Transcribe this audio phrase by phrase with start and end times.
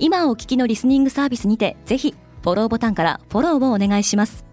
[0.00, 4.44] 今お聞きのリスニングサービスにてぜひフォローボタンからフォローをお願いします。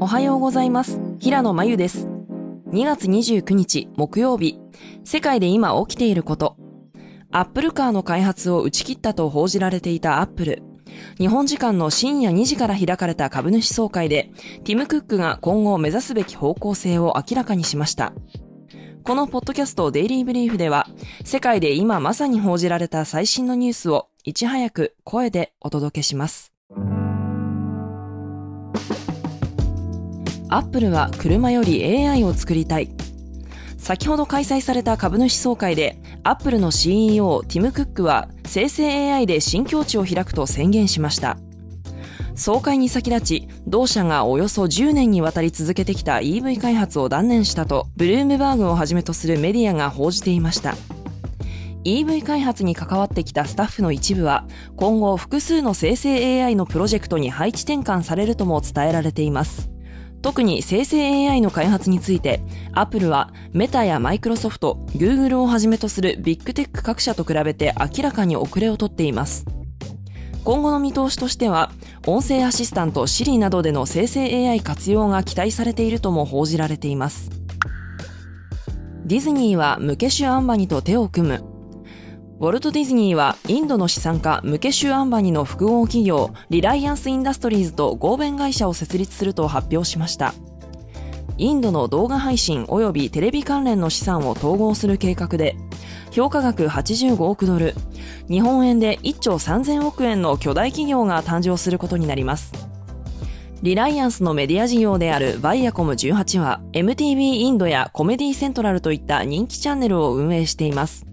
[0.00, 1.00] おはようございます。
[1.20, 2.06] 平野真由です。
[2.68, 4.58] 2月29日木曜日。
[5.04, 6.56] 世界で今起きていること。
[7.30, 10.62] アップルカーの開発を打ち切ったと報じられていたアップル
[11.18, 14.30] 日本時間の深夜2時から開かれた株主総会で、
[14.64, 18.12] ティム・クックが今後目指すべき方向性を明らかにしました。
[19.04, 20.86] このポッドキャストデイリーブリーフでは、
[21.24, 26.52] 世界で今まさに報じられた最新のニュースをいち早く声でお届けします。
[30.48, 32.90] アップルは車より AI を作りたい。
[33.76, 41.38] 先ほど開催された株主総会で、アップルの CEO ティム・クックは生成 AI で新境地を開くと宣言しました。
[42.34, 50.74] 総会に先立ち、同社がおよそ10年にわたり続けてきた EV 開発を断念したと、ブルームバーグをはじめとするメディアが報じていました。
[51.84, 59.71] EV 開発に関わってきたスタッフの一部は、今後複数の生成 AI のプロジェクトに配置転換されるとも伝えられています。
[60.22, 62.40] 特に生成 AI の開発について、
[62.72, 69.44] アップルはメタやマイクロソフト、グーグルをはじめとするビッグテック各社と比べて明らかに遅れをとっています。
[70.44, 71.70] 今後の見通しとしては、
[72.06, 77.30] 音声アシスタント Siri などでの生成 AI 活用が期待されているとも報じられています。
[79.04, 81.51] ディズニーはムケシュ・アンバニと手を組む。
[82.42, 90.34] ウォルト・ディズニーはインドの資産家ムケシュ・アンバニの複合企業リライアンス・インダストリーズと合弁会社を設立すると発表しました。
[91.38, 95.54] インドの動画配信及びテレビ関連の資産を統合する計画で
[96.10, 97.74] 評価額85億ドル
[98.28, 102.52] 日本円で1兆3000億円の巨大企業が誕生することになります。
[103.62, 111.11] リライアンスのメディア事業であるバイアコム18は MTV インドやコメディセントラルといった人気チャンネルを運営しています。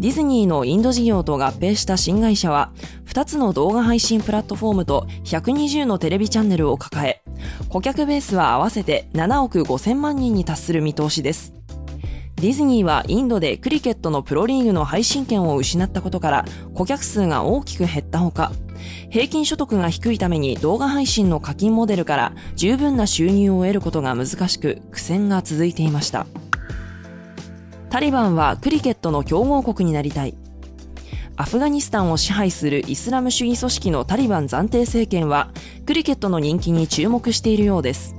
[0.00, 2.72] ディズニーのインド事業と合併した新会社は、
[3.06, 7.22] 2つの動画配信プラットフォームと120のテレビチャンネルを抱え、
[7.68, 11.54] 顧客ベースは合わせて7億5000万人に達する見通しです。
[12.36, 16.44] ディズニーはインドでクリケットのプロリーグの配信権を失ったことから
[16.74, 18.50] 顧客数が大きく減ったほか、
[19.10, 26.26] 平均所得が低いために動画配信の課金モデルから十分な収入を得ることが難しく苦戦が続いていました。
[27.94, 30.34] タリバンはクリケットの強豪国になりたい。
[31.36, 35.52] アフガニスタンを支配するイスラム主義組織のタリバン暫定政権は、
[35.86, 38.16] クリケットの人気に注目しているようです。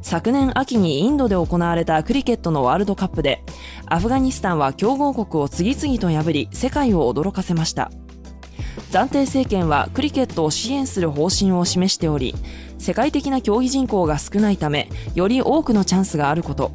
[0.00, 3.44] 昨年秋にインドで行われたクリケットのワールドカップで、
[3.84, 7.90] アフガニスタンは強豪国を次々と破り、世界を驚かせました。
[8.90, 12.34] 暫定政権はクリケットを支援する方針を示しており、
[12.78, 16.72] 世界的な競技人口が少ないため、より多くのチャンスがあること、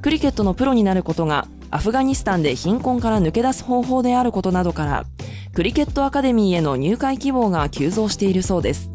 [0.00, 5.04] クリケットのプロになることがアフガニスタンで貧困から抜け出す方法であることなどから
[5.52, 8.90] クリケットアカデミーへの入会希望が急増しているそうです。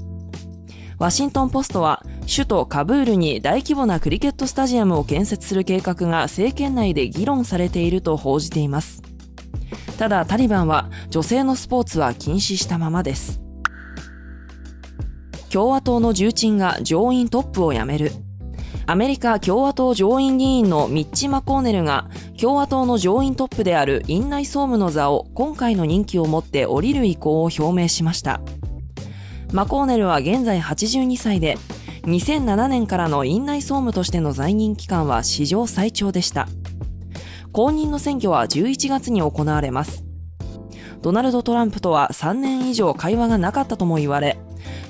[0.98, 9.04] ワシントンポストは首都カブールに大規模なクリケットスタジアムを建設する計画が政権内で議論されていると報じています。
[10.00, 13.42] ただタリバンは女性のスポーツは禁止したままです。
[15.52, 18.12] 共和党の重鎮が上院トップを辞める。
[18.88, 22.10] アメリカ共和党上院議員のミッチ・マコーネルが
[22.42, 28.42] 共和党の上院トップである院内総務の座を今回の任期をもって降りる意向を表明しました。
[29.54, 31.56] マコーネルは現在82歳で、
[32.06, 36.48] 2007年からの院内総務としての在任期間は史上最長でした。
[37.52, 40.04] 後任の選挙は11月に行われます。
[41.04, 44.40] ドナルド・トランプとは3年以上会話がなかったとも言われ、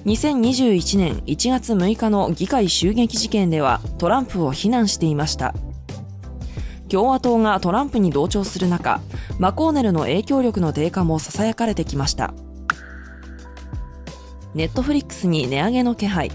[0.05, 5.53] 2021年1月6日の議会襲撃事件ではトランプを非難していました。
[6.91, 8.99] 共和党がトランプに同調する中、
[9.39, 12.33] マコーネルの影響力の低下も囁かれてきました。
[14.53, 16.29] ネットフリックスに値上げの気配。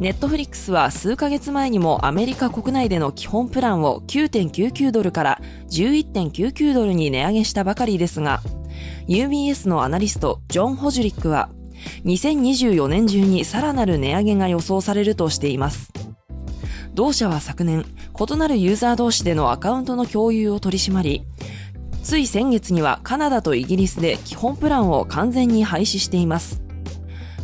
[0.00, 8.40] ネットフリックスは数ヶ月前にもアメリカ国内での基本プランを9.99ドルから11.99ドルに値上げしたばかりですが、
[9.06, 11.48] UBS のアナリストジョン・ホジュリックは
[12.06, 15.92] 2024年中にさらなる値上げが予想されるとしています。
[16.92, 17.84] 同社は昨年、
[18.20, 21.24] 異なるユーザー同士でのアカウントの共有を取り締まり、
[22.02, 26.60] つい先月にはカナダとイギリスで基本プランを完全に廃止しています。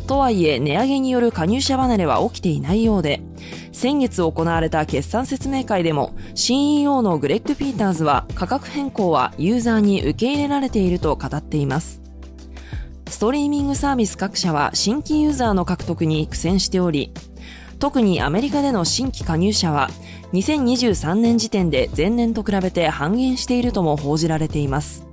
[0.05, 3.21] とはいえ値上げによる加入者離れは起きていないようで、
[3.71, 12.01] 先月行われた決算説明会でも CEO のグレッグ・ピーターズは価格変更はユーザーに受け入れられていると語っています。
[13.09, 17.13] ストリーミングサービス各社は新規ユーザーの獲得に苦戦しており、
[17.79, 19.89] 特にアメリカでの新規加入者は
[20.33, 25.05] 2023年時点で前年と比べて半減しているとも報じられています。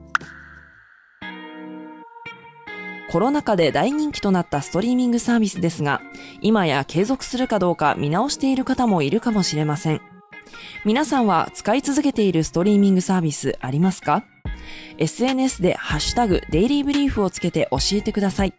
[3.15, 6.01] コロナ禍で大人気となったストリーミングサービスですが、
[6.41, 10.01] 今や継続するかどうか見直している方もいるかもしれません。
[10.85, 14.25] 皆さんは使い続けているストリーミングサービスありますか
[14.99, 18.55] ?SNS でハッシュタグデイリーブリーフをつけて教えてください。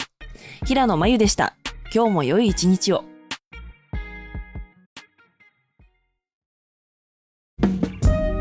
[0.66, 1.58] 平野真由でした。
[1.94, 3.04] 今日も良い一日を。